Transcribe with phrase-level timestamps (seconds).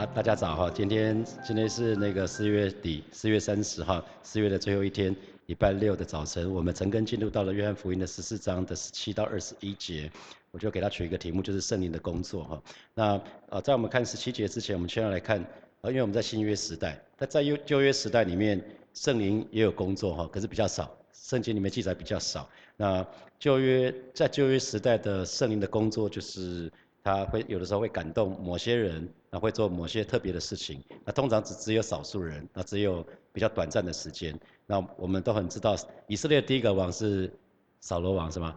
[0.00, 10.10] 大大家早哈，今天今天是那个四月底，四月三十号，四月的最后一天，礼拜六的早晨，我们陈根进入到了约翰福音的十四章的十七到二十一节，
[10.52, 12.62] 我就给他取一个题目，就是圣灵的工作哈。
[12.94, 15.44] 那呃，在我们看十七节之前，我们先要来看，
[15.82, 18.58] 呃，因为我们在新约时代，那在旧旧约时代里面，
[18.94, 22.48] 圣灵也有工作哈，可是比较少，圣经里面记载比较少。
[22.78, 23.06] 那
[23.38, 26.72] 旧约在旧约时代的圣灵的工作就是。
[27.02, 30.82] 他会有的时候会感动某些人，那会做某些特别的事情。
[31.04, 34.38] 那通常只只有少数人，那只有比较短暂的时间。
[34.66, 35.76] 那我们都很知道，
[36.06, 37.32] 以色列第一个王是
[37.80, 38.54] 扫罗王，是吗？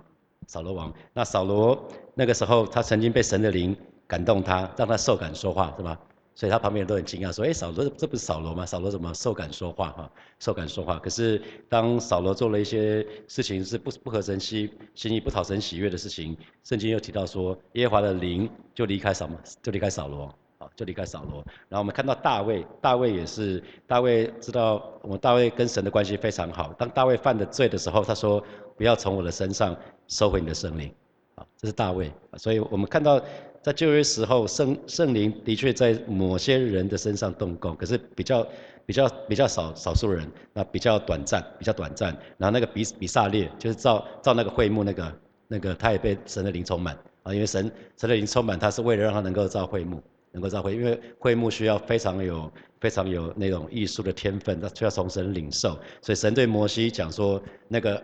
[0.48, 0.94] 扫罗王。
[1.14, 3.76] 那扫罗那个时候，他曾经被神的灵
[4.08, 6.00] 感动他，让他受感说话，是吧？
[6.36, 8.66] 所以他旁边人都很惊讶，说：“哎，扫罗，这不是扫罗吗？
[8.66, 9.92] 扫罗怎么受感说话？
[9.92, 10.98] 哈，受感说话。
[10.98, 19.30] 可是当扫罗做了一些事情是不不合神心心意、不讨神喜悦的事情，圣经又提到说，耶和华的灵就离开扫
[19.62, 20.34] 就离开扫罗，
[20.76, 21.44] 就离开扫罗。
[21.70, 26.74] 然后我们看到大卫，大卫也是，大卫知道我们大卫跟神的关系非常好。
[26.78, 28.44] 当大卫犯的罪的时候，他说：
[28.76, 29.76] 不要从我的身上
[30.08, 30.94] 收回你的圣灵，
[31.36, 32.12] 啊，这是大卫。
[32.38, 33.22] 所以我们看到。
[33.64, 38.46] 在旧约时候，圣圣灵的确在某些人的身上动工，可是比较
[38.86, 42.10] 比较比较少少数人，那比较短暂，比较短暂。
[42.38, 45.16] 然后那个比比萨列，就是造造那个会幕那个
[45.48, 50.04] 那个，他也被神的灵充满啊，因为神神的灵充满他，是为了让他能够造会幕，
[50.34, 58.04] 能够造会，因为会幕需要非常有非常有那种艺术的天分，他需要从神领受，所以神对摩西讲说，那个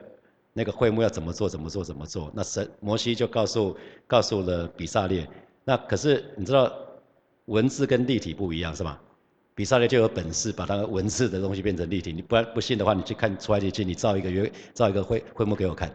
[0.53, 2.31] 那个会幕要怎么做，怎么做，怎么做。
[2.33, 3.75] 那神摩西就告诉
[4.07, 5.27] 告诉了比萨列。
[5.65, 6.71] 那可是你知道，
[7.45, 9.01] 文字跟立体不一样是吧？
[9.55, 12.13] 比萨列就有本事把它文字的东西变成立体。
[12.13, 15.91] 你不然不信的话，你去看出埃及记，你造一个约，造一个会会幕给我看，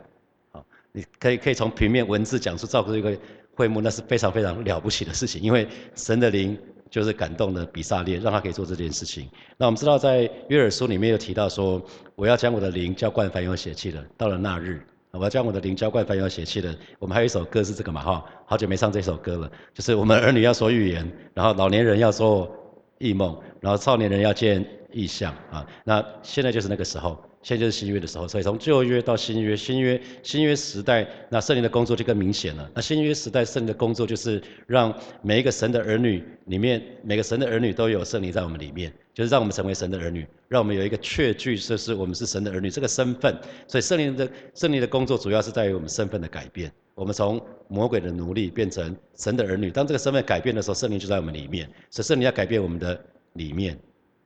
[0.51, 3.17] 好，你可以可以从平面文字讲出造出一个
[3.55, 5.41] 会幕，那是非常非常了不起的事情。
[5.41, 6.59] 因为神的灵
[6.91, 9.29] 就是感动了比萨列，让他可以做这件事情。
[9.57, 11.83] 那我们知道在约尔书里面有提到说，
[12.15, 14.85] 我要将我的灵浇灌凡有血气的，到了那日。
[15.11, 16.77] 我要将我的灵浇灌凡有血气的。
[16.99, 19.51] 我们还有一首歌是这个嘛哈，好久没唱这首歌了。
[19.73, 22.51] 就是我们儿女要说预言，然后老年人要说
[22.99, 25.65] 异梦，然后少年人要见异象啊。
[25.85, 27.23] 那现在就是那个时候。
[27.45, 32.69] 现在就是新约的时候，所以从旧约到新约，新约新约时代，那圣灵的工作就更明显了。
[32.75, 43.39] 那新约时代圣灵的工作就是让每一个神的儿女里面，每个神的儿女都有圣灵在我们里面，就是让我们成为神的儿女，让我们有一个确据，就是我们是神的儿女这个身份。
[43.69, 47.39] 所以圣灵的圣灵的工作主要是在于我们身份的改变，我们从
[47.69, 49.71] 魔鬼的奴隶变成神的儿女。
[49.71, 51.69] 当这个身份改变的时候，圣灵就在我们里面。
[51.91, 52.99] 所以圣灵要改变我们的
[53.35, 53.79] 里面、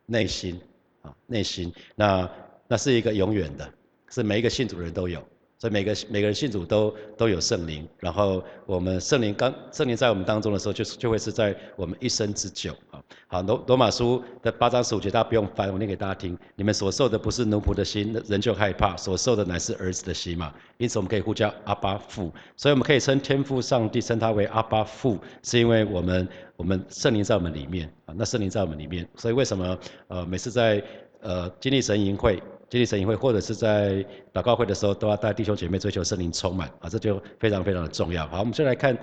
[0.06, 0.61] 内心
[1.03, 2.31] 啊，内心那。
[2.69, 3.69] 那是一个永远的，
[4.11, 5.21] 是每一个信主的人都有，
[5.59, 13.03] 所以每个每个人信主都都有圣灵，然后我们圣灵刚圣灵在我们当中的时候，就就会是在我们一生之久啊。
[13.27, 16.39] 好，罗罗马书的八章十五节，大家不用翻，我念给大家听。
[16.56, 20.53] 你们所受的不是奴仆的心，人就害怕；所受的乃是儿子的心嘛。
[20.77, 28.15] 因此我们可以呼叫阿巴父，所以我们可以称天父上帝称他为阿巴父，是因为我们我们圣灵在我们里面啊。
[28.17, 30.83] 那圣灵在我们里面，所以为什么呃每次在
[31.21, 32.41] 呃经历神营会？
[32.69, 38.27] 经历神营会或者是在祷告会的时候，都要带弟兄姐妹追求圣灵充满啊，这就非常非常的重要。
[38.29, 38.97] 好，我们先来看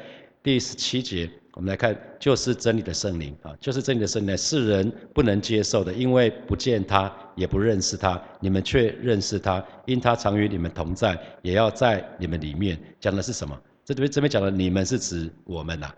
[0.43, 12.77] 第十七节，我们来看就是真理的圣灵啊，就是真理的圣灵，世人不能接受的，因为不见他，也不认识他，你们却认识他，因他常与你们同在，也要在你们里面。
[12.99, 13.59] 讲的是什么？
[13.83, 15.91] 这边这边讲的你们是指我们呐。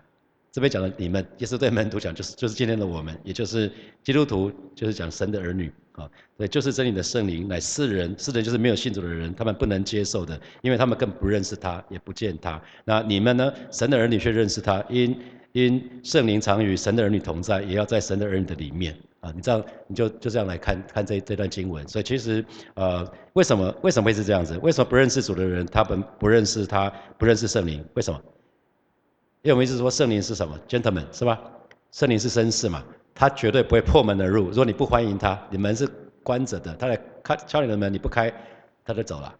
[0.50, 3.70] 这边讲的你们，也是对门徒讲，就是就是今天的我们，也就是
[4.02, 12.62] 基督徒，就是讲神的儿女啊，对，就是真理的圣灵乃世人，世人就是没有信主的人，他们不能接受的，因为他们更不认识他，也不见他。
[12.84, 13.52] 那你们呢？
[13.72, 15.18] 神的儿女却认识他，因
[15.52, 19.32] 因圣灵常与神的儿女同在，也要在神的儿女的里面啊。
[19.34, 21.86] 你这样，你就就这样来看看这这段经文。
[21.88, 22.44] 所以其实
[22.74, 24.56] 呃，为什么为什么会是这样子？
[24.58, 26.88] 为什么不认识主的人，他们不认识他，
[27.18, 27.84] 不认识圣灵？
[27.94, 28.20] 为什么？
[29.42, 31.40] 因为我们一直说圣灵是什么，gentleman 是吧？
[31.90, 32.84] 圣灵是绅士嘛，
[33.18, 34.48] 他绝对不会破门而入。
[34.48, 35.86] 如果你不欢迎他，你门是
[36.22, 38.32] 关着的，他来开敲你的门，你不开，
[38.84, 39.34] 他就走了。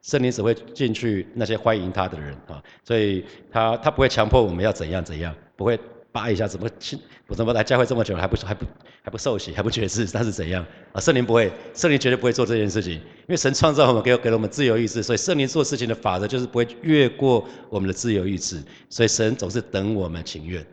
[0.00, 5.78] 圣灵只会进去那些欢迎他的人啊，所以他他不会强迫我们要怎样怎样，不会。
[6.12, 6.98] 扒一下怎么亲？
[7.28, 8.66] 我怎么来教会这么久还不还不
[9.00, 10.04] 还不受洗还不觉知？
[10.06, 11.00] 他是怎样啊？
[11.00, 20.66] 圣灵不会，圣灵绝对不会做这件事情，因为神创造我们给给了我们自由意志，所以圣灵做事情的法则就是不会越过我们的自由意志，所以神总是等我们情愿。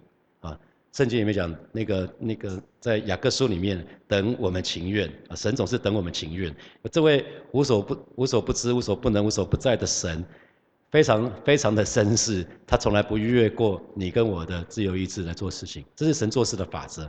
[0.98, 6.52] 圣经里面讲那个那个在雅各书里面等我们情愿啊，神总是等我们情愿。
[6.92, 10.26] 这位无所不无所不知、无所不能、无所不在的神。
[10.90, 17.06] 非常非常的绅士，他从来不越过你跟我的自由意志来做事情，这是神做事的法则。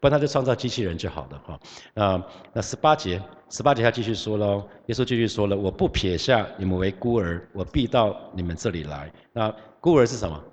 [0.00, 1.60] 不然他就创造机器人就好了哈。
[1.94, 2.22] 那
[2.52, 9.10] 那十八节，十八节他继续说喽，耶稣继续说了，我不撇下你们为孤儿，我必到你们这里来。
[9.32, 9.50] 那
[9.80, 10.44] 孤儿是什么？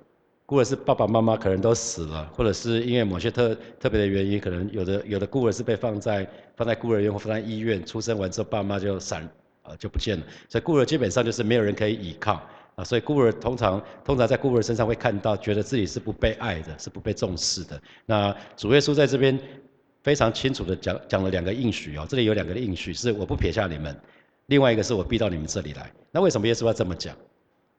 [0.48, 9.28] 孤儿是爸爸妈妈可能都死了，或者是因为某些特特别的原因，可能有的有的孤儿是被放在放在孤儿院或放在医院，出生完之后爸妈就散
[9.62, 12.40] 啊就不见了，所以孤儿基本上就是没有人可以依靠
[12.76, 17.78] 啊，所以孤儿通常通常在孤儿身上会看到，觉得自己是不被爱的，是不被重视的。
[18.06, 19.38] 那主耶稣在这边
[20.02, 23.94] 非常清楚的讲讲了两个应许哦，这里有两个应许是我不撇下你们，
[24.46, 25.92] 另外一个是我逼到你们这里来。
[26.10, 27.14] 那为什么耶稣要这么讲？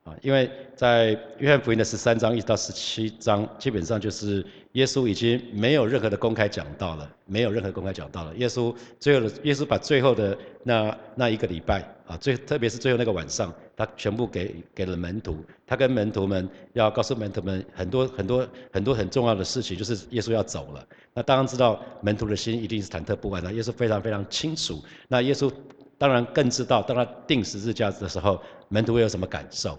[0.04, 8.34] 啊，因为在约翰福音的十三章一直到十七章，基本上就是耶稣已经没有任何的公开讲到了，没有任何公开讲到了。
[8.36, 20.82] 耶稣最后的耶稣把最后的那那一个礼拜啊，最特别是最后那个晚上，他全部给给了门徒，他跟门徒们要告诉门徒们很多很多很多很重要的事情，就是耶稣要走了。
[21.12, 24.82] 那当然知道门徒的心一定是忐忑不安的，耶稣非常非常清楚。
[25.08, 25.52] 那耶稣
[25.98, 29.78] 当然更知道，当他定十字架的时候，门徒会有什么感受。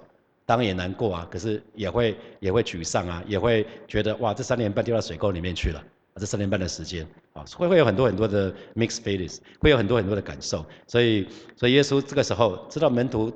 [0.51, 5.81] 当然也难过啊，可是也会也会沮丧啊，也会觉得哇，这三年半丢到水沟里面去了，
[6.18, 10.65] 这三年半的时间啊，会会有很多很多的 mixed feelings，会有很多很多的感受。
[10.88, 11.25] 所以，
[11.56, 13.31] 所以耶稣这个时候知道门徒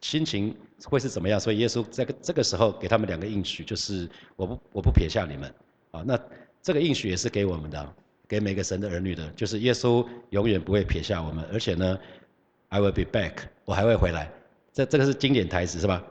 [0.00, 5.54] 心情会是怎么样，所以耶稣在这个时候给他们两个应许，就是我不我不撇下你们
[5.90, 6.02] 啊。
[6.06, 6.18] 那
[6.62, 7.94] 这个应许也是给我们的，
[8.26, 11.98] 给每个神的儿女的，就是耶稣永远不会撇下我们，而且呢
[12.70, 13.34] ，I will be back，
[13.66, 14.32] 我还会回来。
[14.72, 16.02] 这这个是经典台词是吧？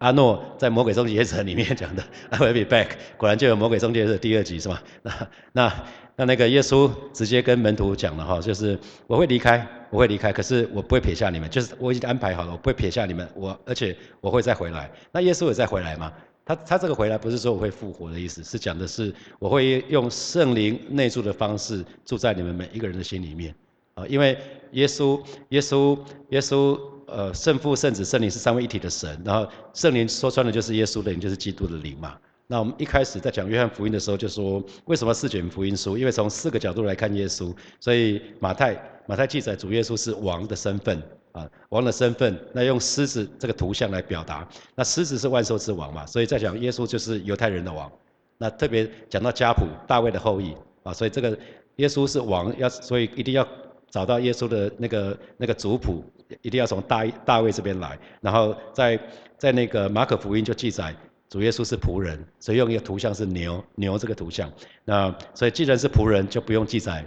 [0.00, 2.88] 阿诺在《魔鬼终结者》里面讲的，I will be back，
[3.18, 4.82] 果然就有《魔鬼终结者》第二集是吧？
[5.02, 5.84] 那那
[6.16, 14.90] 那那个耶稣直接跟门徒讲了哈，就是我会离开，我会离开，可是我不会撇下你们，就是我已经安排好了，我不会撇下你们，我而且我会再回来。
[15.12, 16.10] 那耶稣也再回来吗？
[16.46, 23.54] 他他这个回来不是说我会复活的意思，是讲的是我会用圣灵内住的方式住在你们每一个人的心里面
[23.94, 24.38] 啊，因为
[24.72, 25.20] 耶稣
[25.50, 25.98] 耶稣
[26.30, 26.78] 耶稣。
[27.12, 29.44] 呃，圣父、圣子、圣灵是三位一体的神，然后
[29.74, 32.16] 圣灵说穿了就是耶稣的灵，就是基督的灵嘛。
[32.46, 35.98] 那我们一开始在讲约翰福音的时候就说，为什么四卷福音书？
[35.98, 41.02] 因为从四个角度来看耶稣，所以马太马太记载主耶稣是王的身份
[41.32, 47.90] 啊，王的身份，那用狮子这个图像来表达，那狮子是万兽之王嘛，所以在讲耶稣就是犹太人的王。
[48.38, 50.54] 那特别讲到家谱，大卫的后裔
[50.84, 51.36] 啊，所以这个
[51.74, 53.44] 耶稣是王，要所以一定要
[53.90, 56.04] 找到耶稣的那个那个族谱。
[56.42, 58.96] 一定要从大大卫这边来，然后在
[59.36, 60.94] 在那个马可福音就记载
[61.28, 64.48] 主耶稣是仆人，所以用一个图像是牛牛这个图像。
[64.84, 67.04] 那所以既然是仆人，就不用记载，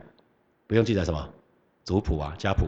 [0.67, 1.29] 不用记载什么
[1.85, 2.67] 族谱啊家谱。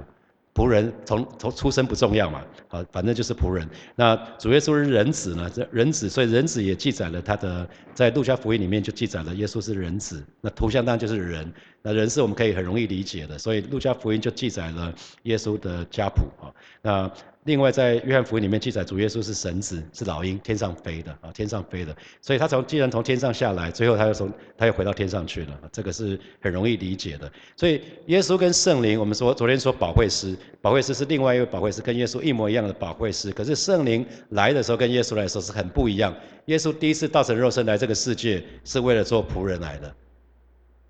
[0.54, 3.68] 仆人从从出生不重要嘛，啊，反正就是仆人。
[3.94, 5.52] 那主耶稣是人子呢？
[5.54, 10.26] 这人子，所以人子也记载了他的，在路加福音里面就记载了耶稣是人子。
[10.40, 11.54] 那图像当然就是人，
[11.86, 14.92] 那人是我们可以很容易理解的，所以路加福音就记载了
[15.22, 16.50] 耶稣的家谱啊。
[16.82, 17.12] 那
[17.44, 21.96] 另外在约翰福音里面记载主耶稣是神子，是老鹰天上飞的啊，天上飞的。
[22.20, 27.32] 所以他从既然从天上下来，最后他又从他又回到天上去了，这个是很容易理解的。
[27.56, 33.31] 所以耶稣跟圣灵，我们说昨天说保惠师，保惠师是另外一位保惠师，跟耶稣一模一样的保惠师。
[33.31, 36.12] 可是圣灵来的时候跟耶稣来说是很不一样。
[36.46, 39.96] 耶稣第一次道成肉身来这个世界是为了做仆人来的，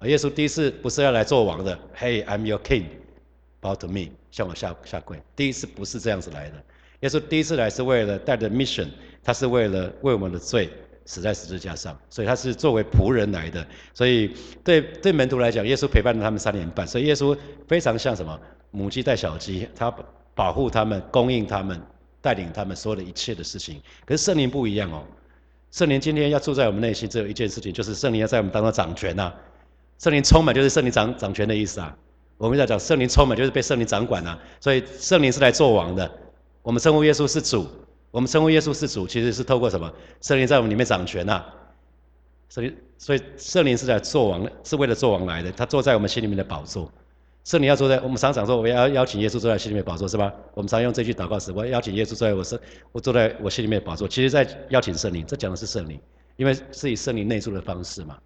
[0.04, 2.84] 耶稣第一次不是要来做王的，Hey I'm your king。
[3.62, 5.20] Bow to me，向我下下跪。
[5.36, 6.64] 第一次不是这样子来的，
[7.00, 8.88] 耶稣第一次来是为了带着 mission，
[9.24, 10.70] 他是为了为我们的罪
[11.06, 13.66] 死在十字架上，所以他是作为仆人来的。
[13.94, 17.36] 所以对对门徒来讲，耶稣陪伴了他们三年半，所以耶稣
[17.68, 19.92] 非常像什么母鸡带小鸡，他
[20.36, 21.82] 保护他们，供应他们，
[22.22, 23.82] 带领他们所有的一切的事情。
[24.06, 25.04] 可是圣灵不一样哦，
[25.72, 29.34] 圣灵今天要住在我们内心，只有一件事情，就是圣灵要在我们当中掌权呐。
[29.98, 31.96] 圣灵充满就是圣灵掌掌权的意思啊。
[32.38, 36.12] 我们在讲圣灵充满，就是被圣灵掌管啊，所以圣灵是来做王的。
[36.62, 37.66] 我们称呼耶稣是主，
[38.12, 39.92] 我们称呼耶稣是主，其实是透过什么？
[40.20, 41.46] 圣灵在我们里面掌权呐。
[42.50, 45.52] 所以，所以圣灵是来做王，是为了做王来的。
[45.52, 46.92] 他坐在我们心里面的宝座。
[47.46, 50.34] 圣灵要坐在我们常常说，我要邀请耶稣坐在心里面宝座，是吧？
[50.54, 52.60] 我们常用这句祷告词，我邀请耶稣坐在我身，
[52.92, 54.08] 我坐在我心里面宝座。
[54.08, 56.00] 其实，在邀请圣灵，这讲的是圣灵，
[56.36, 58.18] 因为是以圣灵内住的方式嘛。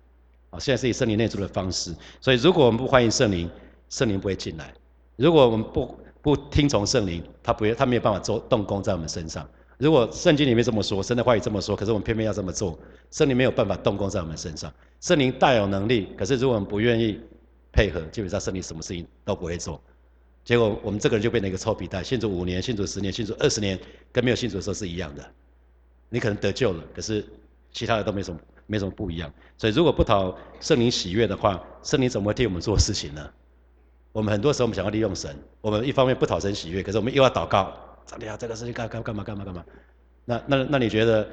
[0.50, 3.50] 啊，现在是以圣灵内住的方式，所以如果我们不欢迎圣灵，
[3.89, 4.74] 圣灵不会进来。
[5.15, 9.48] 如果我们不不听从圣灵，他不会，他没有办法做动工在我们身上。
[9.77, 12.77] 如果圣经里面这么说，神的话语这么说，可是我们偏偏要这么做，
[13.12, 14.74] 圣灵没有办法动工在我们身上。
[15.00, 17.20] 圣灵大有能力，可是如果我们不愿意
[17.72, 19.82] 配合，基本上圣灵什么事情都不会做。
[20.44, 23.79] 结果我们这个人就变成一个臭皮蛋，信主五年，信主十年，信主二十年，
[24.12, 25.24] 跟没有信主的时候是一样的。
[26.10, 27.24] 你可能得救了，可是
[27.72, 29.29] 其他的都没什么，没什么不一样。
[29.57, 33.29] 所以如果不讨圣灵喜悦的话，圣灵怎么会替我们做事情呢？
[34.13, 37.73] 我们很多时候我们想要利用神，我们一方面不讨神喜悦，可是我们又要祷告，
[38.05, 39.65] 上帝啊，这个事情干干干嘛干嘛干嘛？
[40.23, 41.27] 那那那你觉得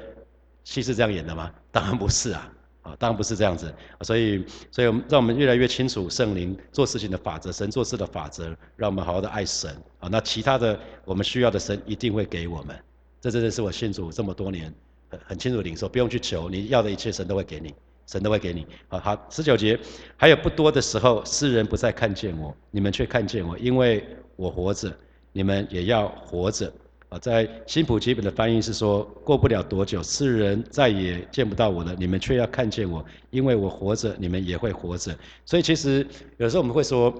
[0.63, 1.49] 戏是这样演的吗？
[1.71, 2.51] 当然不是啊。
[2.83, 10.07] 啊，当然不是这样子，所以，所以让我们越来越清楚圣灵做事情的法则，神做事的法则，让我们好好的爱神啊。
[10.09, 12.73] 那其他的我们需要的神一定会给我们，
[13.19, 14.73] 这真的是我信主这么多年
[15.09, 17.73] 很很清楚的领受，不用去求，你要的一切神都会给你，
[18.05, 18.65] 神都会给你。
[18.87, 19.79] 好好，十九节，
[20.15, 24.03] 还有不多的时候，世人不再看见我，你们却看见我，因为
[24.35, 24.91] 我活着，
[25.31, 26.71] 你们也要活着。
[27.09, 35.17] 啊，在新普基本的翻译是说，过不了多久，世人再也见不到我了，你们却要看见我，因为我活着，你们也会活着。
[35.45, 37.13] 所以其实有时候我们会说，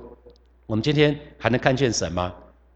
[0.65, 2.33] 我们今天还能看见神吗？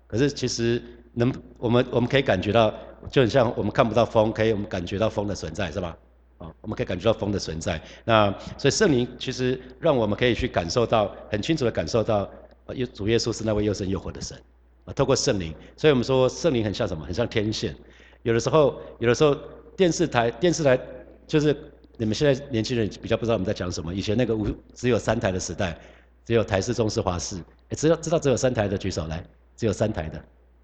[0.08, 0.82] 可是其实
[1.14, 2.74] 能，我们我们可以感觉到，
[3.10, 5.98] 就很像我们看不到风，可以我们感觉到风的存在，是吧？
[6.38, 7.82] 啊，我们可以感觉到风的存在。
[8.04, 12.30] 那所以圣灵其实让我们可以去感受到，很清楚的感受到，
[12.74, 14.38] 耶主耶稣是那位又生又活的神。
[14.86, 17.06] 啊，透过圣灵，所以我们说圣灵很像什么？
[17.06, 17.76] 很像天线。
[18.24, 19.36] 有的时候，有的时候
[19.78, 20.80] 电视台电视台
[21.28, 21.56] 就是
[21.98, 23.94] 你们现在年轻人比较不知道我们在讲什么。
[23.94, 25.80] 以前那个无只有三台的时代，
[26.26, 27.38] 只有台视、中视、华视。
[27.70, 29.24] 哎，知道知道只有三台的举手来，
[29.56, 30.20] 只有三台的，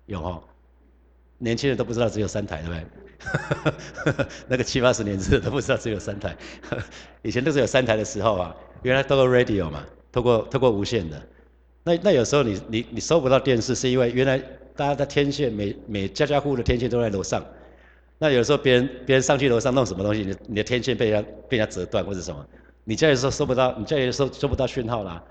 [0.08, 0.44] 有哦。
[1.40, 2.86] 年轻人都不知道只有三台，对不对？
[4.48, 6.36] 那个七八十年的都不知道只有三台。
[7.24, 11.22] 以前都是有三台的时候啊，原来透过 radio 嘛，透过透过无线的。
[11.84, 14.38] 那那有时候你你你收不到电视，是因为原来
[14.76, 17.44] 大家的天线每每家家户户的天线都在楼上，
[18.20, 22.46] 那有时候别人别人上去楼上弄什么东西，你你的天线被人家被人家折断或者什么，
[22.84, 25.24] 你家里时候收不到，你家里收收不到讯号啦。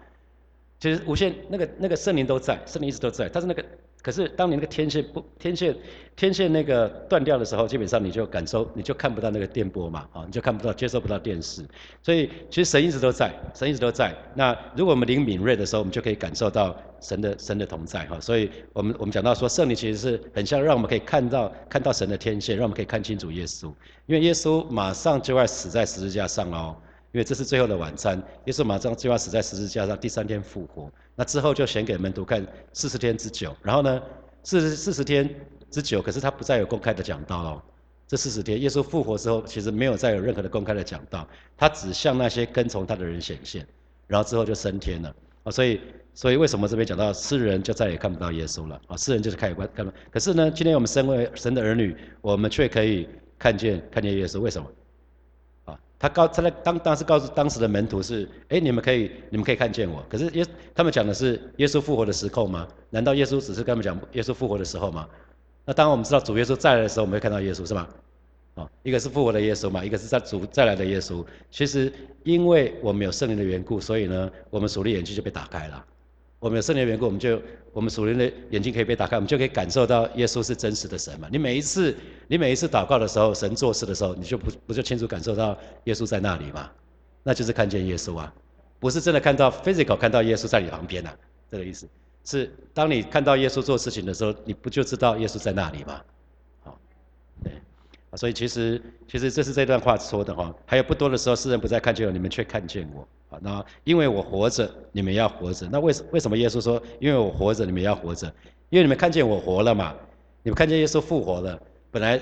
[0.81, 3.65] 其实无线那个那个圣灵都在，圣灵一直都在，但是那个。
[4.07, 5.77] 可是，当你那个天线不天线
[6.15, 11.67] 天线那个断掉的时候，基本上你就感受你就看不到那个电波嘛，啊，你就看不到接收不到电视。
[12.05, 14.15] 所以其实神一直都在，神一直都在。
[14.37, 18.21] 那如果我们灵敏锐的时候，我们就可以感受到神的神的同在哈。
[18.21, 23.67] 所以我们我们讲到说，圣灵其实是很像让我们可以看到看到神的天线，让我们可以看清楚耶稣。
[24.07, 26.77] 因为耶稣马上就要死在十字架上哦，
[27.11, 28.23] 因为这是最后的晚餐。
[28.45, 30.89] 耶稣马上就要死在十字架上，第三天复活。
[31.17, 34.01] 那之后就显给门徒看四十天之久，然后呢，
[34.45, 35.29] 四十四十天
[35.71, 37.63] 之久，可是他不再有公开的讲道哦。
[38.07, 43.67] 这四十天，耶稣复活之后，其实没有再有任何的公开的讲道，他只向那些跟从他的人显现，
[44.07, 45.13] 然后之后就升天了。
[45.43, 45.81] 啊，所以，
[46.15, 48.81] 所以为什么这边讲到世人就再也看不到耶稣了？
[48.87, 53.09] 啊，世人就是开始观看，可是呢，今天我们身为神的儿女，我们却可以
[53.39, 54.71] 看见看见耶稣，为什么？
[55.99, 60.05] 他告他在当当时告诉当时的门徒是，哎，你们可以你们可以看见我。
[60.09, 62.69] 可是耶他们讲的是耶稣复活的时候吗？
[62.91, 65.09] 难道耶稣只是跟他们讲耶稣复活的时候吗？
[65.65, 67.89] 那当我们知道主耶稣再来的时候，我们会看到耶稣是吗？
[68.55, 71.25] 哦，一个是复活的耶稣嘛，一个是在主再来的耶稣。
[71.51, 71.93] 其实
[72.25, 75.85] 因为我们有圣灵的缘故，所以呢，我们属灵眼睛就被打开了。
[76.39, 77.41] 我们有圣灵的缘故，我们就
[77.73, 81.29] 我们属灵的眼睛可以被打开，我们就可以感受到耶稣是真实的神嘛。
[81.33, 81.97] 你每一次
[82.29, 86.71] 你每一次祷告的时候，神做事的时候，你就不不就清楚感受到耶稣在那里嘛？
[87.23, 88.33] 那就是看见耶稣啊，
[88.79, 91.11] 不是真的看到 physical 看到耶稣在你旁边呐，
[91.51, 91.89] 这个意思
[92.25, 96.03] 是当你看到耶稣做事情的时候，你不就知道耶稣在那里吗？
[98.17, 103.39] 所以其实其实这是这段话说的哈，还有不多的时候，世人不再看见我，你们却看见我啊。
[103.43, 105.69] 那因为我活着，你们要活着。
[105.71, 108.27] 那为什为什么耶稣说，因为我活着，你们要活着？
[108.71, 109.95] 因为你们看见我活了嘛，
[110.43, 111.61] 你们看见耶稣复活了。
[111.91, 112.21] 本来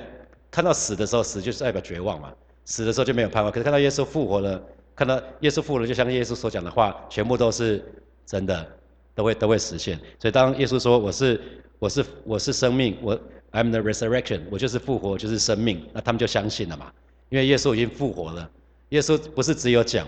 [0.50, 2.32] 看到死的时候，死就是代表绝望嘛，
[2.64, 3.52] 死的时候就没有盼望。
[3.52, 4.60] 可是看到耶稣复活了，
[4.96, 7.80] 看到耶稣复活了，就像耶稣所讲的话，全部都是
[8.26, 8.66] 真的，
[9.14, 9.96] 都会都会实现。
[10.18, 11.40] 所以当耶稣说我是
[11.78, 13.18] 我是我是生命，我。
[13.54, 15.80] I'm the resurrection，我就是复活，就是生命。
[15.92, 16.92] 那他们就相信了嘛？
[17.28, 18.50] 因为耶稣已经复活了。
[18.88, 20.04] 耶稣不是只有讲，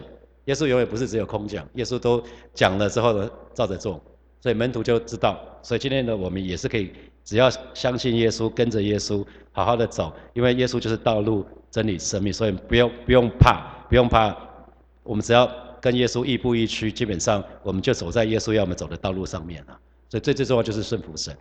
[0.47, 2.21] 耶稣永远不是只有空讲，耶稣都
[2.53, 4.03] 讲了之后呢，照着做。
[4.41, 5.38] 所以门徒就知道。
[5.62, 6.93] 所以今天呢，我们也是可以，
[7.25, 10.12] 只要相信耶稣，跟着耶稣，好好的走。
[10.35, 14.37] 因为耶稣就是道路、真理、生命，所以不用不用怕，不用怕。
[15.05, 15.49] 我们只要
[15.81, 19.79] 跟耶稣亦步亦趋，基本上我们就走在耶稣要我们走的道路上面了。
[20.09, 21.37] 所以最最重要就是顺服神。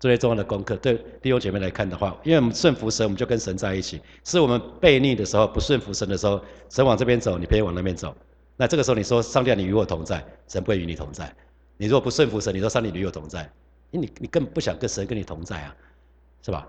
[0.00, 4.00] 最重要的功课，对弟兄姐妹来看的话，因为我们顺服神，我们就跟神在一起。
[4.24, 6.40] 是我们背逆的时候，不顺服神的时候，
[6.70, 8.14] 神往这边走，你偏往那边走。
[8.56, 11.34] 那这个时候你说上帝，你与我同在，神不会与你同在。
[11.76, 13.50] 你如果不顺服神，你说上帝与我同在，
[13.90, 15.74] 因为你你根本不想跟神跟你同在啊，
[16.42, 16.66] 是吧？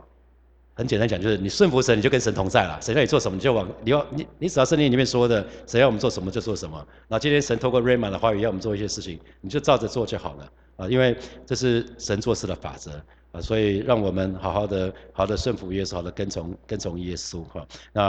[0.73, 2.79] 很简单讲，就是你顺服神，你就跟神同在了。
[2.81, 6.87] 神要你做什么，你就往你要你你只要圣经里面说的，神要我们做什么就做什么。
[7.07, 12.91] 那今天神透过 r a y m a n 的话语要我们做一些事情，你就照着做就好了啊，因为这是神做事的法则。
[13.31, 17.67] 啊，所以让我们好好的、好的顺服耶稣，好的跟从跟从耶稣哈。
[17.93, 18.03] 那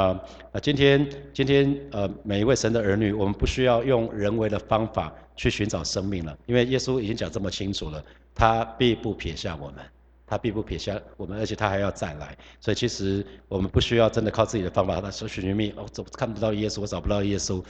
[0.53, 8.03] 啊，今天今天呃，每一位神的儿女，我们不需要用人为的方法去寻找生命了，因为耶稣已经讲这么清楚了，
[8.35, 9.85] 他必不撇下我们，
[10.27, 12.35] 他必不撇下我们，而且他还要再来。
[12.61, 17.63] 所以其实我们不需要真的靠自己的方法，他说寻寻觅哦，找看不到耶稣，我找不到耶稣。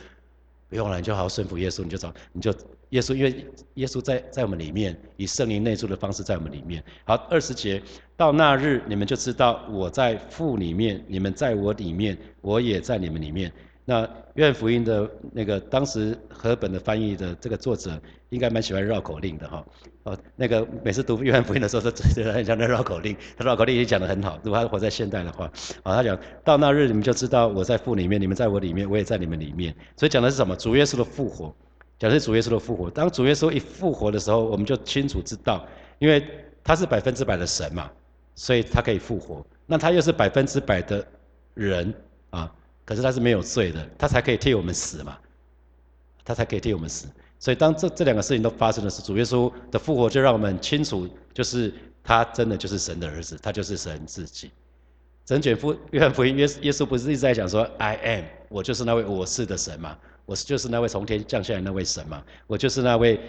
[0.70, 2.54] 不用了，你就好好顺服耶稣，你就找，你就
[2.90, 6.82] 耶稣，因为耶稣在在我们里面，以圣灵内住的方式在我们里面。
[7.04, 7.82] 好，二十节，
[8.16, 13.52] 到那日你们就知道我在父里面，你们在我里面，我也在你们里面。
[13.90, 19.66] 那约翰福音的那个当时和本的翻译的这个作者，应该蛮喜欢绕口令的哈。
[20.04, 23.16] 哦，那个每次读约翰福音的时候，他觉得很像在绕口令。
[23.36, 25.46] 他绕口令也讲得很好，如果他活在现代的话，
[25.82, 29.74] 啊，他讲到那日你们就知道我在父里面，你们在我里面，我也在你们里面。
[29.96, 30.54] 所以讲的是什么？
[30.54, 31.52] 主耶稣的复活，
[31.98, 32.88] 讲的是主耶稣的复活。
[32.88, 35.66] 当主耶稣一复活的时候，我们就清楚知道，
[35.98, 36.24] 因为
[36.62, 37.90] 他是百分之百的神嘛，
[38.36, 39.44] 所以他可以复活。
[39.66, 41.04] 那他又是百分之百的
[41.54, 41.92] 人
[42.30, 42.54] 啊。
[42.90, 45.16] 可是他是没有罪的，他才可以替我们死嘛，
[46.24, 47.06] 他才可以替我们死。
[47.38, 54.50] 所以当这这两个事情都发生的时候，主耶稣的复活就让我们清楚，就是他真的就是神的儿子，他就是神自己。
[55.24, 63.20] 整卷福约翰福音，耶耶稣不是一直在讲说，I am，我就是那位我是的神嘛，我是就是那位从天降下来那位神嘛，我就是那位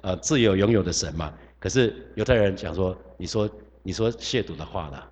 [0.00, 1.30] 呃自由拥有的神嘛。
[1.58, 3.50] 可是犹太人讲说，你说
[3.82, 5.09] 你说亵渎的话了。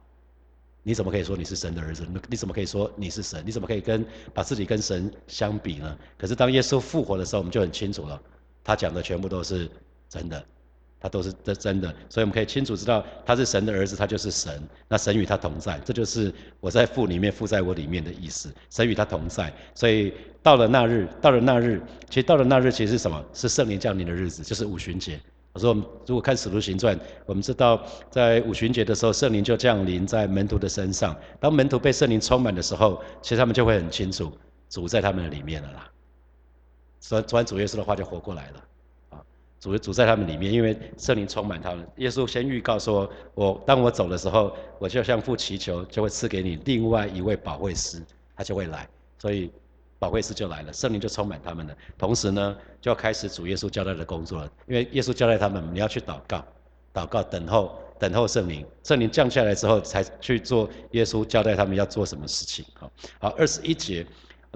[0.82, 2.06] 你怎么可以说你是神的儿子？
[2.28, 3.42] 你怎么可以说你是神？
[3.44, 5.99] 你怎么可以跟把自己跟神相比呢？
[6.16, 8.20] 可是当耶稣复活的时候，我们就很清楚了，
[8.64, 9.68] 他讲的全部都是
[10.08, 10.42] 真的，
[10.99, 14.62] 他都是真真的，所以我们可以清楚知道他是神的儿子，他就是神。
[14.88, 18.50] 那神与他同在，这就是我在父里面，父在我里面的意思。
[18.70, 23.23] 神与他同在，所以到了那日，到了那日，其实到了那日，其实是什么？
[23.35, 25.20] 是圣灵降临的日子，就是五旬节。
[25.58, 25.74] 我说，
[26.06, 26.96] 如果看《使徒行传》，
[27.26, 31.16] 我们知道在五旬节的时候，圣灵就降临在门徒的身上。
[31.40, 34.30] 当门徒被圣灵充满的时候，其实他们就会很清楚，
[34.70, 35.90] 主在他们的里面了啦。
[37.00, 38.64] 说说完主耶稣的话就活过来了，
[39.08, 39.18] 啊，
[39.58, 41.84] 主主在他们里面，因为圣灵充满他们。
[41.96, 48.00] 耶稣先预告说，我当我走的时候，我就向父祈求，就会赐给你另外一位保惠师，
[48.37, 48.88] 他就会来。
[49.18, 49.50] 所以。
[50.00, 51.76] 保惠师就来了，圣灵就充满他们了。
[51.98, 54.50] 同时呢，就要开始主耶稣交代的工作了。
[54.66, 56.44] 因为耶稣交代他们，你要去祷告，
[56.92, 58.64] 祷告等候，等候圣灵。
[58.82, 62.64] 圣灵降下来之后，才去做耶稣交代他们要做什么事情。
[62.74, 64.06] 好，好，二十一节，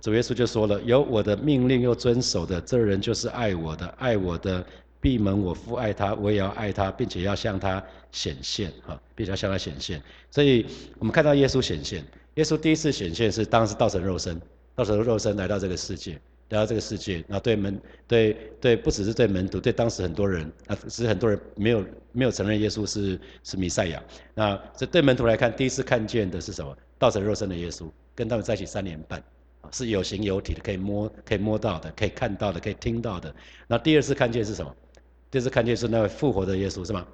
[0.00, 3.87] 主耶稣就说了：有我的命令又遵守的，这人就是爱我的。
[3.98, 4.64] 爱我的，
[5.00, 8.72] 闭门我父爱他，我也要爱他，并且要向他显现。
[8.87, 10.02] 哈，并且要向他显现。
[10.30, 10.66] 所以
[10.98, 12.04] 我们看到耶稣显现，
[12.35, 14.40] 耶稣第一次显现是当时道成肉身。
[14.74, 16.18] 到时候肉身来到这个世界，
[16.53, 24.03] 来到这个世界，那对门对对，不只是对门徒，对当时很多人啊，只是很多人没有没有承认耶稣是是弥赛亚。
[24.35, 26.77] 那这对门徒来看，第一次看见的是什么？
[26.99, 29.23] 道成肉身的耶稣，跟他们在一起三年半，
[29.71, 33.35] 是有形有体的，可以摸可以摸到的，可以看到的，可以听到的。
[33.67, 34.77] 那第二次看见是什么？
[35.31, 37.07] 第二次看见是那位复活的耶稣，是吗？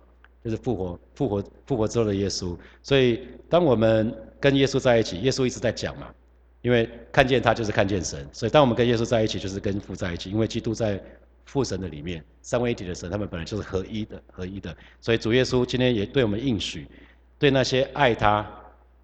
[0.42, 2.58] 就是复活复活复活之后的耶稣。
[2.82, 6.12] 所以当我们跟耶稣在一起，耶稣一直在讲嘛。
[6.60, 10.30] 因为看见他就是看见神，所以当我们跟耶稣在一起，就是跟父在一起。
[10.30, 11.02] 因为基督在
[11.44, 14.76] 父神的里面，三位一体的神，他们本来就是合一的，合一的。
[15.00, 16.86] 所以主耶稣今天也对我们应许，
[17.38, 18.44] 对那些爱他、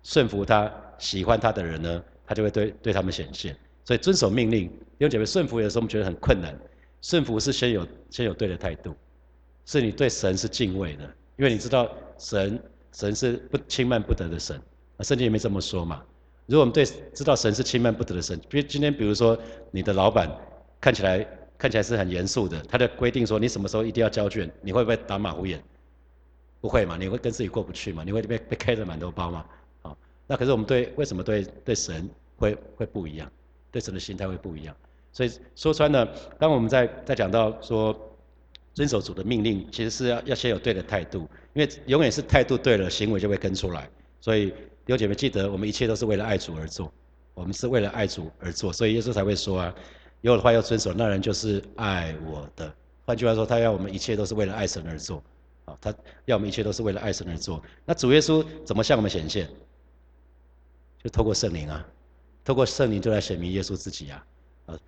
[0.03, 3.57] 顺服他、喜欢他的人呢，他就会对对他们显现。
[3.85, 6.59] 所以遵守命令，弟兄姐妹，顺服有时候我们觉得很困难。
[7.03, 8.95] 顺服是先有先有对的态度，
[9.65, 11.05] 是你对神是敬畏的，
[11.37, 11.89] 因为你知道
[12.19, 12.59] 神
[12.93, 14.61] 神是不轻慢不得的神，
[15.01, 16.03] 圣经里面这么说嘛。
[16.47, 19.39] 如果我们对知道神是轻慢不得的神，比如今天比如说
[19.71, 20.31] 你的老板
[20.79, 21.27] 看起来
[21.57, 25.63] 看起来是很严肃的，他的规定说你什么时候一定要交卷，你会不会打马虎眼？
[26.61, 26.99] 不会嘛？
[26.99, 28.05] 你会跟自己过不去嘛？
[28.05, 29.45] 你会被被开着满头包吗？
[29.81, 33.31] 好，那可是我们对为什么对对神会会不一样？
[33.71, 34.77] 对神的心态会不一样？
[35.13, 36.07] 所以说穿了，
[36.39, 37.99] 当我们在在讲到说
[38.75, 41.21] 遵守主的命令，其实是要要先有对的态度，
[41.55, 43.89] 因为永远是态度对了，行为就会跟出来，
[44.21, 44.53] 所以。
[44.87, 46.93] 弟兄姐妹，记得我们一切都是为了爱主而做，
[47.33, 49.75] 我们是为了爱主而做，所以耶稣才会说啊，
[50.21, 52.71] 有的话要遵守，那人就是爱我的。
[53.07, 55.23] 换句话说，他要我们一切都是为了爱神而做，
[55.65, 55.95] 啊，他
[56.27, 57.63] 要我们一切都是为了爱神而做。
[57.87, 59.49] 那主耶稣怎么向我们显现？
[61.03, 61.87] 就透过圣灵啊，
[62.45, 64.27] 透过圣灵就来显明耶稣自己啊，
[64.67, 64.79] 啊，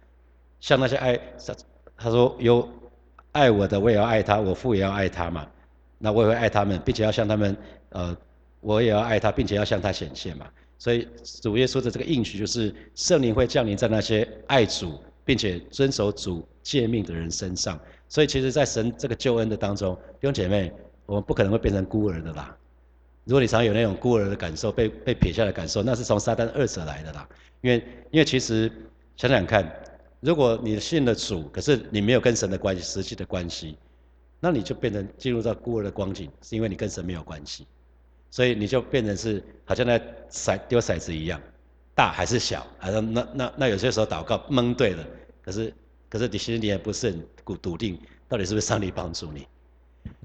[0.60, 1.56] 像那些爱他，
[1.96, 2.68] 他说有
[3.32, 5.48] 爱我的，我也要爱他，我父也要爱他嘛，
[5.96, 7.56] 那我也会爱他们，并且要向他们，
[7.88, 8.14] 呃。
[8.66, 10.44] 我也要爱他，并且要向他显现嘛。
[10.76, 11.06] 所以
[11.40, 17.78] 主耶稣的这个应许就是圣灵会降临在那些爱主并且遵守主诫命的人身上。
[18.08, 20.72] 所以其实，在神这个救恩的当中，弟兄姐妹，
[21.06, 22.56] 我们不可能会变成孤儿的啦。
[23.24, 27.28] 如果你常有那种孤儿的感受，被被撇下的感受，那是从撒旦二者来的啦。
[27.62, 28.70] 因为因为其实
[29.16, 29.68] 想想看，
[30.20, 33.76] 如果你信了主，可是你没有跟神的关系，实际的关系，
[34.40, 37.66] 那你就变成进入到孤儿的光景，是因为你跟神没有关系，
[38.30, 41.40] 所以你就变成是好像在骰丢骰子一样，
[41.94, 42.66] 大还是小？
[42.78, 45.04] 好像那那那有些时候祷告蒙对了，
[45.42, 45.72] 可是
[46.08, 49.46] 可是你心里也不是很笃笃定，到底是不是上帝帮助你？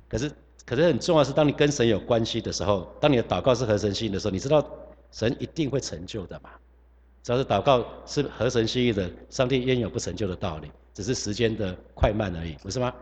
[0.08, 0.32] 可是。
[0.64, 4.66] 可是很重要是，当你跟神有关系的时候，当你的祷告是合神心意的时候，你知道
[5.12, 6.52] 神一定会成就的嘛？
[7.24, 10.72] 只要是祷告是合神心意的，上帝焉有不成就的道理？
[10.94, 12.94] 只是时间的快慢而已，不是吗？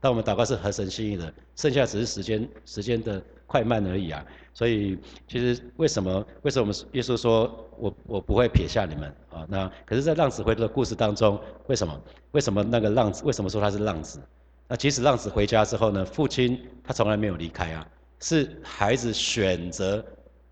[0.00, 4.24] 但我们祷告是合神心意的，剩下只是时间时间的快慢而已啊。
[4.54, 9.46] 所以其实为什么为什么我们耶稣说我我不会撇下你们啊？
[9.48, 12.00] 那可是，在浪子回头的故事当中，为什么
[12.32, 14.18] 为什么那个浪子为什么说他是浪子？
[14.66, 16.04] 那即使浪子回家之后呢？
[16.04, 17.86] 父亲他从来没有离开啊，
[18.20, 20.04] 是孩子选择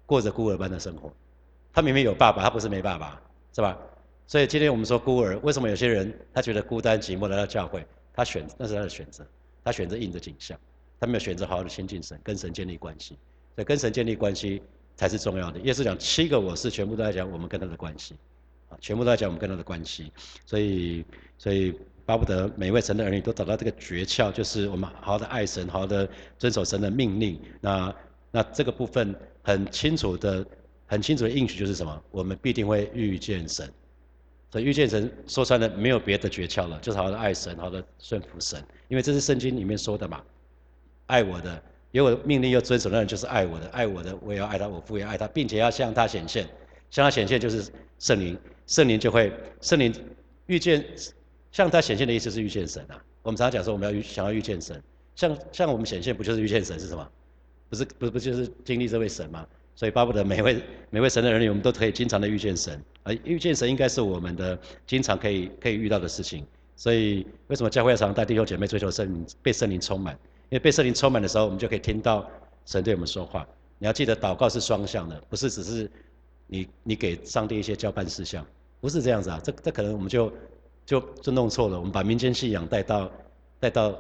[0.05, 1.11] 过着孤儿般的生活。
[1.73, 3.21] 他明明有爸爸，他不是没爸爸，
[3.55, 3.79] 是吧？
[4.27, 7.87] 所以今天我们说孤儿，为什么有些人他觉得孤单寂寞来到教会？
[8.13, 9.25] 他选那是他的选择，
[9.69, 10.59] 他选择硬的景象，
[10.99, 13.17] 他没有选择好好的亲近神，跟神建立关系。
[13.55, 14.63] 所以跟神建立关系
[14.97, 15.61] 才是重要的。
[15.61, 18.15] 耶稣讲七个我是，全部都在讲我们跟他的关系，
[18.69, 20.13] 啊，全部都在讲我们跟他的关系。
[20.47, 21.05] 所以，
[21.37, 21.75] 所以。
[22.09, 27.39] 巴不得每一位神的儿女都找到这个诀窍，就是我们好好的爱神，好好的遵守神的命令。
[27.61, 27.95] 那
[28.31, 30.43] 那这个部分很清楚的、
[30.87, 32.03] 很清楚的应许就是什么？
[32.11, 33.71] 我们必定会遇见神。
[34.51, 38.65] 所以遇见神说穿了没有别的诀窍了，就是好好的爱神，好好的顺服神。
[38.89, 40.23] 因为这是圣经里面说的嘛，
[41.07, 46.49] 爱我的，有我的命令又遵守的人就是爱我的，爱我的我也要爱他，我父也爱他，并且要向他显现。
[46.91, 49.95] 向他显现就是圣灵，圣灵就会圣灵
[50.47, 50.85] 遇见。
[51.51, 53.03] 向他显现的意思是遇见神啊。
[53.23, 54.83] 我们常常讲说我们要遇想要遇见神，
[55.15, 57.11] 像像我们显现不就是遇见神是什么？
[57.71, 59.47] 不是不不就是经历这位神吗？
[59.75, 62.83] 所以巴不得每位每位神的儿女，我们都可以经常的遇见神。
[63.03, 66.47] 而遇见神应该是我们的经常可以可以遇到的事情。
[66.79, 70.15] 所以为什么教会要常带弟兄姐妹追求圣灵，被圣灵充满？
[70.49, 72.25] 因为被圣灵充满的时候，我们就可以听到
[72.65, 73.47] 神对我们说话。
[73.79, 75.91] 你要记得祷告是双向的，不是只是
[76.47, 78.47] 你你给上帝一些交办事项，
[78.81, 79.39] 不是这样子啊。
[79.43, 80.33] 这这可能我们就。
[80.89, 83.11] 就就弄错了，我们把民间信仰带到
[83.61, 83.95] 带到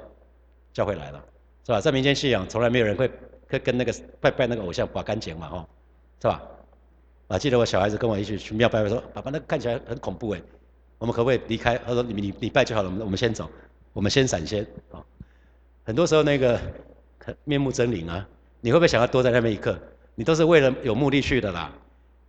[0.72, 1.22] 教会来了，
[1.66, 1.82] 是吧？
[1.82, 3.10] 在民间信仰，从来没有人会
[3.46, 5.68] 会跟那个拜拜那个偶像把干净嘛，吼，
[6.18, 6.42] 是吧？
[7.26, 10.40] 啊，记得我小孩子跟我一起去庙拜拜，说爸爸那个看起来很恐怖哎，
[10.98, 11.78] 我们可不可以离开？
[11.78, 13.50] 他说你你你拜就好了，我们我们先走，
[13.92, 15.04] 我们先闪先啊。
[15.84, 16.60] 很多时候那个
[17.44, 18.28] 面目狰狞啊，
[18.60, 19.78] 你会不会想要多在那边一刻？
[20.14, 21.72] 你都是为了有目的去的啦。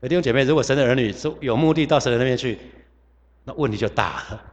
[0.01, 2.57] 弟兄姐妹，如果神的儿女是有目的到神的那边去。
[3.45, 4.43] 那问题就大了。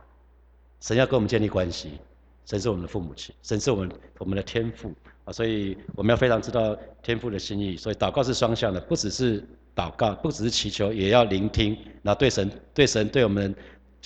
[0.81, 1.99] 神要跟我们建立关系，
[2.45, 7.77] 神是我们的父母亲，神是我们我们的天父啊，所以我们要非常知道天父的心意。
[7.77, 13.55] 所以祷告是双向的，不只是祷告，不只是祈求，也要聆听，然后对神对神对我们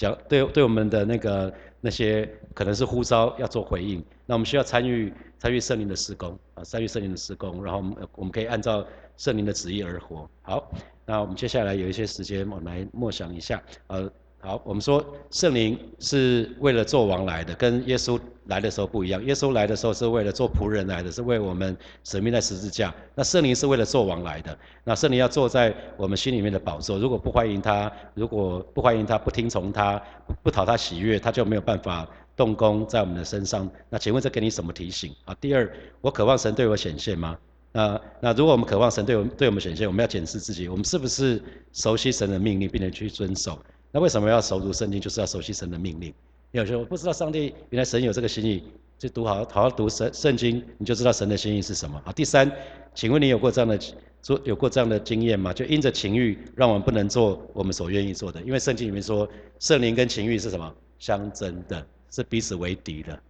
[0.01, 4.03] 讲，对对我们的那个那些可能是呼召要做回应。
[4.25, 8.87] 那我们需要参与参与圣灵的施工啊，参与圣灵的施工，然后我们我们可以按照
[9.19, 10.29] 圣灵的旨意而活。
[10.41, 10.73] 好，
[11.05, 14.11] 那我们接下来有一些时间，我们来默想一下，呃。
[14.43, 19.23] 好，我们说圣灵是为了做王来的，跟耶稣来的时候不一样。
[19.27, 22.93] 耶稣来的时候是为了做仆人来的，是为我们舍命在十字架。
[23.15, 24.59] 那圣灵是为了做王来的。
[24.83, 30.03] 那圣灵要坐在我们心里面的宝座，如果不欢迎他，如果不欢迎他，不听从他，
[30.43, 33.71] 不讨他喜悦，他就没有办法动工在我们的身上。
[33.91, 35.37] 那请问这给你什么提醒啊？
[35.39, 37.37] 第二，我渴望神对我显现吗？
[37.73, 41.43] 那那如果我们渴望神对我对我们显现，我们要检视自己，我们是不是
[41.75, 43.59] 熟悉神的命令，并且去遵守？
[43.93, 45.01] 那为什么要熟读圣经？
[45.01, 46.13] 就是要熟悉神的命令。
[46.53, 48.65] 有些我不知道上帝原来神有这个心意，
[48.99, 52.01] 就读好好好读圣圣经，你就知道神的心意是什么。
[52.05, 52.51] 好，第三，
[52.95, 53.79] 请问你有过这样的
[54.21, 55.53] 做有过这样的经验吗？
[55.53, 58.41] 就因着情欲，让我们不能做我们所愿意做的。
[58.43, 60.75] 因为圣经里面说，圣灵跟情欲是什么？
[60.99, 63.21] 相争的，是彼此为敌的。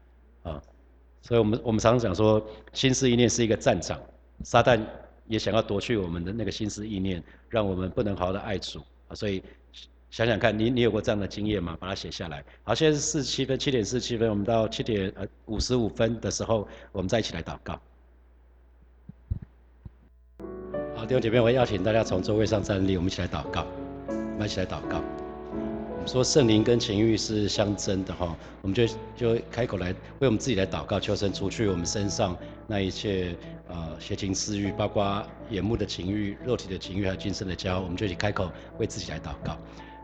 [0.43, 0.63] 啊，
[1.23, 2.43] 所以我们我们常常讲说，
[2.73, 4.01] 心思意念是一个战场，
[4.43, 4.81] 撒旦
[5.27, 8.81] 也想要夺去我们的那个心思意念，让我们不能好好的爱主。
[9.09, 9.43] 啊，所以。
[10.11, 11.77] 想想看，你你有过这样的经验吗？
[11.79, 12.45] 把它写下来。
[12.65, 17.81] 好，现在是四七分，七点四七分，我们到七点呃五十五分的时候，我们再一起来祷告。
[20.97, 23.65] 好，弟兄姐妹，我邀请大家从座位上站立，我们一起来祷告。
[24.09, 25.01] 我们一起来祷告。
[25.93, 33.37] 我们说圣灵跟情欲是相争的哈，我们就就开口来为我们自己来祷告，求神除去我们身上那一切
[33.69, 39.57] 呃邪情私欲，包括眼目的情欲、肉体的情欲，还有今生的骄傲，我们就一起开口为自己来祷告。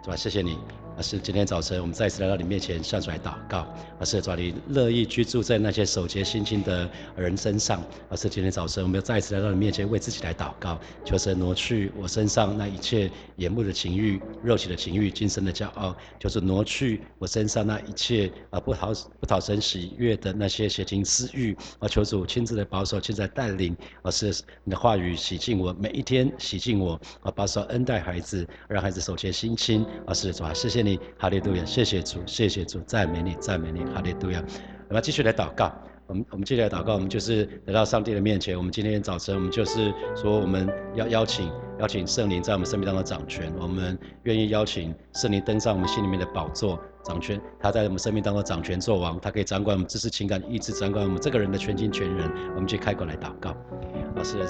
[0.06, 0.56] 主啊，谢谢你。
[0.96, 3.58] 啊，是今天早晨我们再次来到你面前，向主来祷告。
[3.98, 7.80] 啊，是主啊，你乐意居住在那些守节心清的人身上。
[8.08, 21.54] 啊，是今天早晨我们要再次来到你面前，为自己来祷告，求神挪去我身上那一切眼目的情欲、肉体的情欲、今生的骄傲，就是挪去我身上那一切啊不讨不讨神喜悦的那些邪情私欲。
[21.80, 23.76] 啊，求主亲自的保守，亲自带领。
[24.02, 24.28] 啊，是
[24.62, 26.98] 你的话语洗净我，每一天洗净我。
[27.22, 29.84] 啊，保守恩待孩子，让孩子守节心清。
[30.04, 30.82] 啊，是主啊，谢谢。
[30.82, 34.42] 你哈利路亚，谢谢主，谢谢主，赞美你，赞美你，哈利路亚。
[34.88, 35.72] 我们继续来祷告，
[36.06, 38.56] 我们我们继续来祷告，我们就是来到上帝的面前。
[38.56, 43.52] 我们今天早晨，我们就是说，我们要邀请邀请圣灵在我们生命当中掌权。
[43.58, 47.40] 我们愿意邀请圣灵登上我们心里面的宝座，掌权。
[47.58, 52.30] 他在我们生命当中掌权作王，他可以掌管我们知识、情感、意志，掌管我们这个人的全心全人。
[52.54, 53.50] 我们去开口来祷告。
[53.50, 54.46] 啊，是的，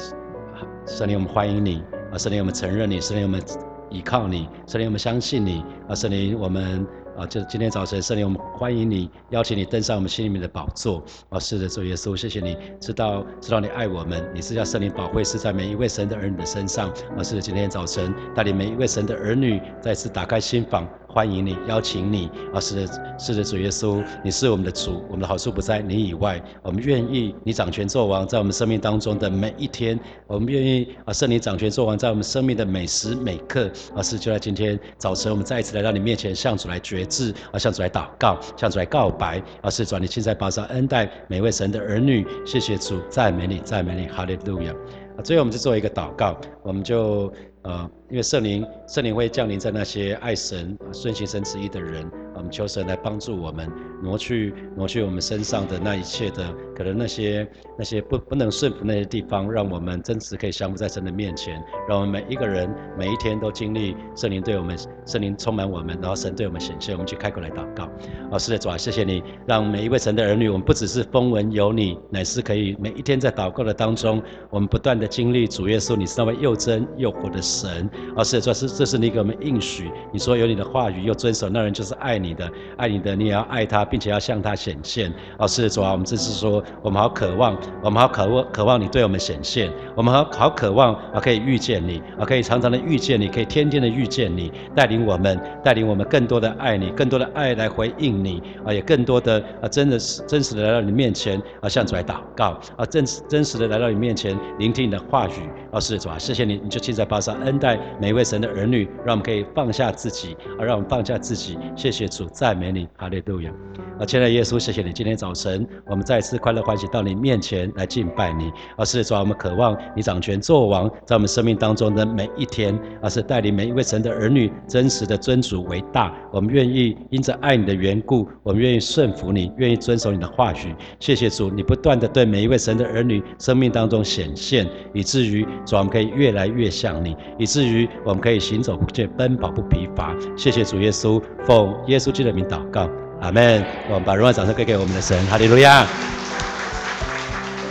[0.87, 1.83] 圣灵，我们欢迎你。
[2.13, 3.01] 啊，圣灵，我们承认你。
[3.01, 3.76] 圣灵，我们。
[3.91, 5.95] 依靠你，圣灵，我们相信你啊！
[5.95, 11.39] 圣灵，我们啊，就今天早晨，圣灵，我们欢迎你，邀请你登上我们心里面的宝座啊！
[11.39, 17.23] 是的，主耶稣，谢谢你，知道知道你爱我们，你是要圣灵宝贵是在每一位神的儿女的身上啊！
[17.23, 20.87] 是的，今天早晨带领每一位神的儿女再次打开心房。
[21.17, 22.61] 欢迎你，邀请你啊！
[22.61, 26.39] 是的，是的，主耶稣，你是我们的主，我们的好处不在你以外。
[26.63, 33.71] 我们愿意你掌权作王，在我们生命当中的每一天，我们愿意啊，圣灵掌权作王，在我们生命的每时每刻。
[33.95, 39.43] 啊，是就在今天早晨，我们再一次来到你面前，向主来决志，啊，向主来祷告，向主来告白。
[39.63, 42.27] 啊，是主，你现在保守恩待每位神的儿女。
[42.45, 44.71] 谢谢主，赞美你，赞美你，哈利路亚。
[45.17, 47.33] 啊，最后我们就做一个祷告，我们就。
[47.67, 52.09] 呃，因为圣灵，圣灵会降临在那些爱神、顺行神旨意的人。
[52.37, 53.71] 我们求神来帮助我们，
[54.03, 61.63] 挪去挪去我们身上的那一切的可能那些那些不不能顺服那些地方，让我们真实可以降服在神的面前。
[61.89, 62.69] 让我们每一个人
[62.99, 66.95] 每一天都经历圣灵对我们，圣灵充满我们，然后神对我们显现。
[66.95, 67.89] 我们去开口来祷告。
[68.31, 77.89] 哦，是的，主啊，谢谢你，让每一位神的儿女，我们不只是风闻有你，乃是可以每一天在祷告的当中，我们不断的经历主耶稣，你是那位又真又活的神。
[78.17, 82.26] 哦，是的，主是这是你给我们应许，你说有你的话语又遵守，那人就是爱你。
[82.27, 85.13] 你的爱你的，你也要爱他，并且要向他显现。
[85.39, 89.71] 哦，是主啊，我们这是说，我们好渴望，我们好渴望，渴望你对我们显现。
[89.95, 105.33] 我们好好渴望啊，可以遇见你啊，可以常常的遇见你，可以天天的遇见你，带领我们，带领我们更多的爱你，更多的爱来回应你啊，也更多的啊，真的是真实的来到你面前啊，向主来祷告啊，真真实的来到你面前，聆听你的话语。
[105.71, 112.07] 哦，是主啊，谢谢你，你就亲在巴上恩待每一位神的儿女，让我们可以放下自己啊，让我们放下自己，谢谢。
[112.07, 113.53] 主主赞美你，哈利路亚！
[114.01, 118.51] 啊，亲爱的耶稣，谢谢你，今天早晨我们再次快乐欢喜到你面前来敬拜你。
[118.75, 126.11] 而是主，我们渴望你掌权作王，在我们生命当中的每一天，而是带领每一位神的儿女真实的尊主为大。
[126.33, 130.75] 我们愿意因着爱你的缘故，我们愿意顺服你，愿意遵守你的话语。
[130.99, 140.17] 谢谢主，你不断的对每一位神的儿女生命当中显现，以至于主，我们可以越来越像你，以至于我们可以行走不倦，奔跑不疲乏。
[140.35, 142.06] 谢谢主耶稣，奉耶稣。
[142.07, 142.89] 出去的名祷告，
[143.21, 143.65] 阿门。
[143.89, 145.85] 我们把荣耀掌声归给我们的神，哈利路亚。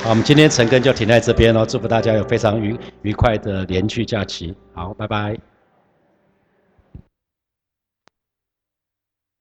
[0.04, 1.66] 好，我们今天晨更就停在这边喽。
[1.66, 4.54] 祝福大家有非常愉愉快的连续假期。
[4.74, 5.55] 好，拜拜。